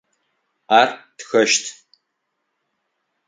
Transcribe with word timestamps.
Ар 0.79 0.89
тхэщт. 1.17 1.65